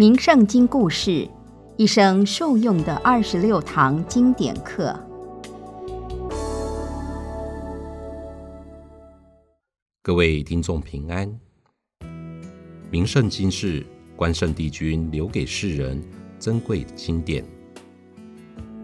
[0.00, 1.28] 名圣经故事，
[1.76, 4.98] 一生受用的二十六堂经典课。
[10.02, 11.30] 各位听众平安。
[12.90, 13.84] 名圣经是
[14.16, 16.02] 关圣帝君留给世人
[16.38, 17.44] 珍贵的经典，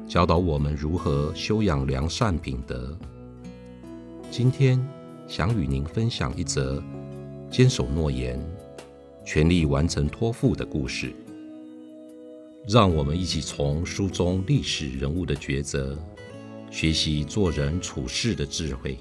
[0.06, 2.94] 教导我们如何修养良善品德。
[4.30, 4.78] 今天
[5.26, 6.82] 想与您分享一则
[7.50, 8.38] 坚守诺言。
[9.26, 11.12] 全力完成托付的故事，
[12.68, 15.98] 让我们一起从书中历史人物的抉择，
[16.70, 18.96] 学习做人处事的智慧。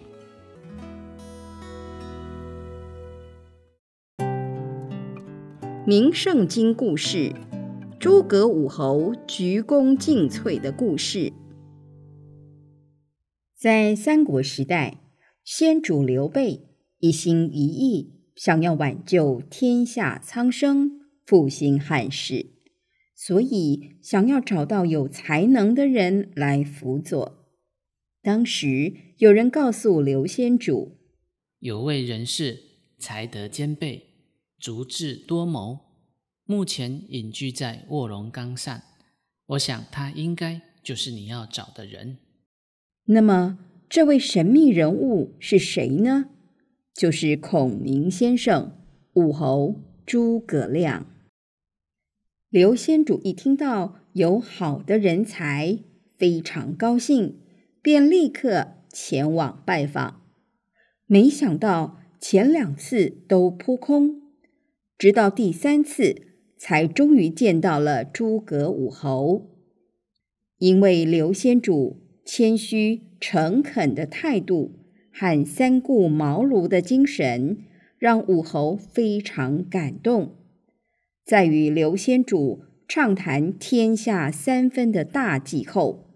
[5.86, 7.32] 名圣经故事：
[8.00, 11.32] 诸葛武侯鞠躬尽瘁的故事。
[13.56, 15.04] 在三国时代，
[15.44, 16.68] 先主刘备
[16.98, 18.15] 一心一意。
[18.36, 22.48] 想要挽救天下苍生，复兴汉室，
[23.16, 27.46] 所以想要找到有才能的人来辅佐。
[28.22, 30.98] 当时有人告诉刘先主，
[31.60, 32.60] 有位人士
[33.00, 34.04] 才德兼备，
[34.60, 35.80] 足智多谋，
[36.44, 38.82] 目前隐居在卧龙岗上。
[39.48, 42.18] 我想他应该就是你要找的人。
[43.06, 46.32] 那么，这位神秘人物是谁呢？
[46.96, 48.72] 就是孔明先生，
[49.16, 51.06] 武侯诸葛亮。
[52.50, 55.80] 刘先主一听到有好的人才，
[56.18, 57.38] 非常高兴，
[57.82, 60.22] 便立刻前往拜访。
[61.06, 64.22] 没想到前两次都扑空，
[64.98, 66.22] 直到第三次，
[66.58, 69.50] 才终于见到了诸葛武侯。
[70.60, 74.85] 因为刘先主谦虚诚恳的态度。
[75.18, 77.60] 和三顾茅庐的精神，
[77.98, 80.36] 让武侯非常感动。
[81.24, 86.10] 在与刘先主畅谈天下三分的大计后，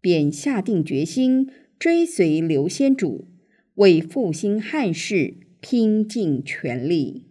[0.00, 3.28] 便下定决心追随刘先主，
[3.74, 7.26] 为复兴汉室拼尽全力。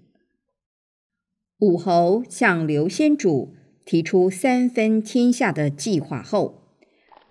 [1.58, 6.62] 武侯向刘先主提出三分天下的计划后，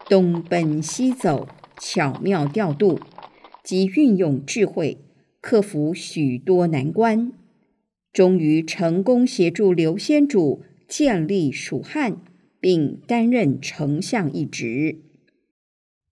[0.09, 1.47] 东奔西走，
[1.79, 2.99] 巧妙调度。
[3.67, 4.99] 及运用智慧，
[5.41, 7.33] 克服许多难关，
[8.13, 12.23] 终于成功协助刘先主建立蜀汉，
[12.61, 15.01] 并担任丞相一职。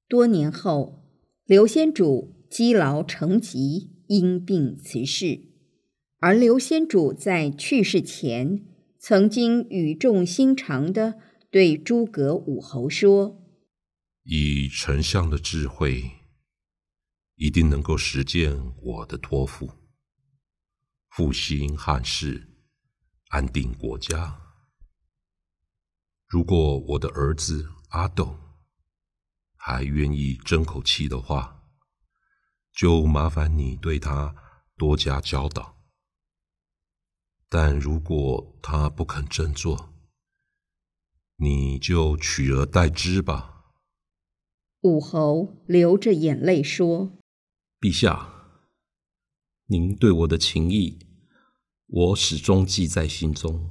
[0.08, 1.04] 多年后，
[1.46, 5.38] 刘先主积劳成疾，因病辞世。
[6.18, 8.64] 而刘先主在去世前，
[8.98, 11.14] 曾经语重心长的
[11.52, 13.40] 对诸葛武侯说
[14.26, 16.02] ：“以丞相的智慧。”
[17.44, 19.70] 一定能够实践我的托付，
[21.10, 22.48] 复兴汉室，
[23.28, 24.40] 安定国家。
[26.26, 28.34] 如果我的儿子阿斗
[29.56, 31.62] 还愿意争口气的话，
[32.72, 34.34] 就麻烦你对他
[34.78, 35.84] 多加教导。
[37.50, 39.92] 但如果他不肯振作，
[41.36, 43.66] 你就取而代之吧。
[44.80, 47.18] 武侯流着眼泪说。
[47.84, 48.30] 陛下，
[49.66, 51.00] 您对我的情谊，
[51.86, 53.68] 我始终记在心中。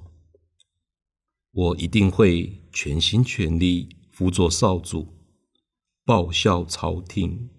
[1.51, 5.07] 我一定会全心全力辅佐少主，
[6.06, 7.50] 报效朝廷。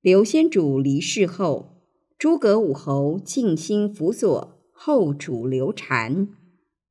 [0.00, 1.84] 刘先主离世后，
[2.18, 6.26] 诸葛武侯尽心辅佐后主刘禅，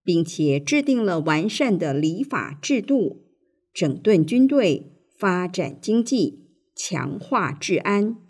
[0.02, 3.26] 并且制定了完善的礼法制度，
[3.74, 8.21] 整顿军队，发展经济，强化治安。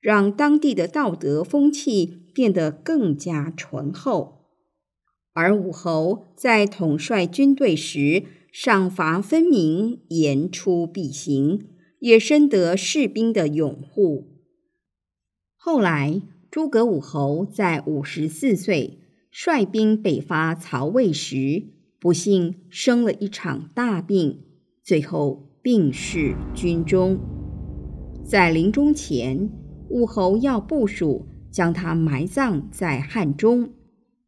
[0.00, 4.44] 让当地的道德风气变得更加醇厚，
[5.32, 8.22] 而武侯在统帅军队时
[8.52, 11.66] 赏罚分明、言出必行，
[11.98, 14.38] 也深得士兵的拥护。
[15.56, 19.00] 后来，诸葛武侯在五十四岁
[19.30, 21.64] 率兵北伐曹魏时，
[22.00, 24.44] 不幸生了一场大病，
[24.82, 27.18] 最后病逝军中。
[28.24, 29.50] 在临终前。
[29.88, 33.70] 武侯要部署将他埋葬在汉中，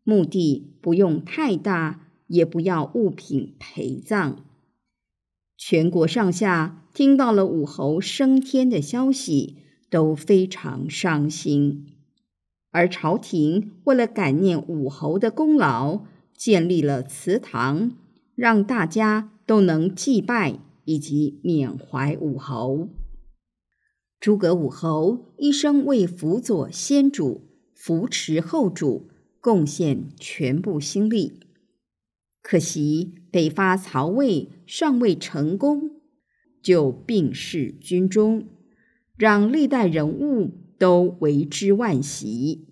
[0.05, 4.45] 墓地不用太大，也不要物品陪葬。
[5.57, 9.57] 全国上下听到了武侯升天的消息，
[9.91, 11.87] 都非常伤心。
[12.71, 16.05] 而朝廷为了感念武侯的功劳，
[16.35, 17.93] 建立了祠堂，
[18.35, 22.89] 让大家都能祭拜以及缅怀武侯。
[24.21, 29.09] 诸葛武侯一生为辅佐先主、扶持后主
[29.41, 31.41] 贡献全部心力。
[32.43, 36.03] 可惜北伐曹魏尚未成功，
[36.63, 38.47] 就病逝军中，
[39.17, 42.67] 让历代人物都为之惋惜。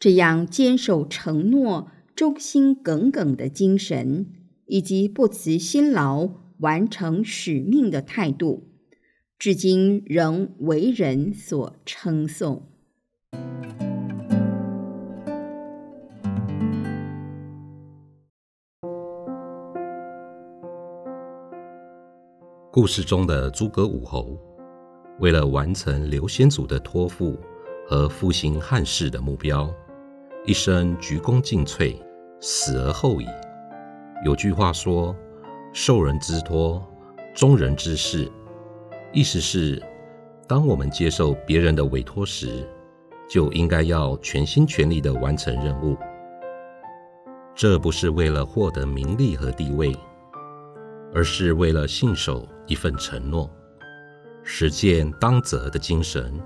[0.00, 4.26] 这样坚守承诺、忠心耿耿的精神，
[4.66, 8.73] 以及不辞辛劳完成使命的态度，
[9.38, 12.62] 至今仍为人所称颂。
[22.70, 24.38] 故事中的诸葛武侯，
[25.20, 27.38] 为了完成刘先祖的托付
[27.86, 29.70] 和复兴汉室的目标，
[30.46, 31.96] 一生鞠躬尽瘁，
[32.40, 33.26] 死而后已。
[34.24, 35.14] 有句话说
[35.72, 36.82] ：“受人之托，
[37.34, 38.30] 忠人之事。”
[39.14, 39.80] 意思是，
[40.46, 42.68] 当我们接受别人的委托时，
[43.30, 45.96] 就应该要全心全力地完成任务。
[47.54, 49.96] 这不是为了获得名利和地位。
[51.16, 53.48] 而是为了信守一份承诺，
[54.42, 56.42] 实践当责的精神，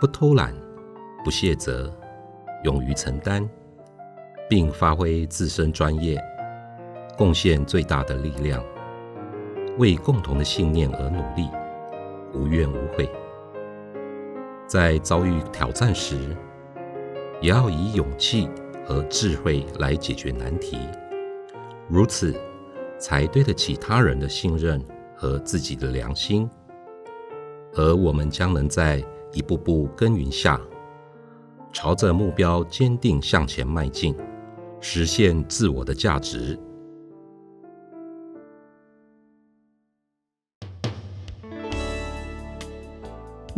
[0.00, 0.52] 不偷懒，
[1.24, 1.88] 不卸责，
[2.64, 3.48] 勇于承担，
[4.50, 6.20] 并发挥自身专业，
[7.16, 8.60] 贡献最大的力量，
[9.78, 11.48] 为共同的信念而努力，
[12.34, 13.10] 无怨无悔。
[14.66, 16.36] 在遭遇挑战时，
[17.40, 18.48] 也要以勇气
[18.84, 20.78] 和智慧来解决难题，
[21.88, 22.34] 如此。
[23.00, 24.84] 才对得起他人的信任
[25.14, 26.50] 和自己的良心，
[27.74, 29.00] 而我们将能在
[29.32, 30.60] 一步步耕耘下，
[31.72, 34.16] 朝着目标坚定向前迈进，
[34.80, 36.58] 实现自我的价值。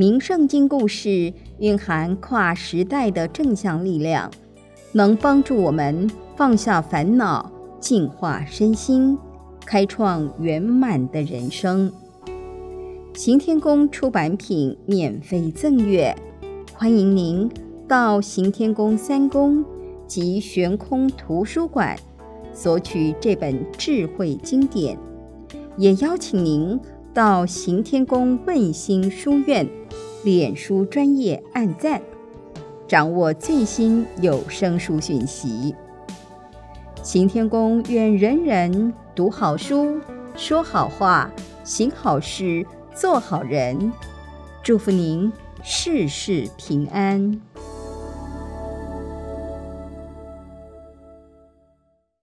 [0.00, 4.30] 名圣经故事蕴含跨时代的正向力量，
[4.92, 9.18] 能帮助我们放下烦恼，净化身心。
[9.66, 11.92] 开创圆满的人生。
[13.12, 16.16] 行天宫出版品免费赠阅，
[16.72, 17.46] 欢迎您
[17.86, 19.62] 到行天宫三宫
[20.06, 21.94] 及悬空图书馆
[22.54, 24.96] 索取这本智慧经典，
[25.76, 26.80] 也邀请您
[27.12, 29.68] 到行天宫问心书院
[30.22, 32.00] 脸书专业按赞，
[32.86, 35.74] 掌握最新有声书讯息。
[37.02, 39.98] 行天宫愿人人读好书，
[40.36, 41.28] 说好话，
[41.64, 42.64] 行好事，
[42.94, 43.92] 做好人。
[44.62, 45.32] 祝福您
[45.64, 47.40] 事事平安。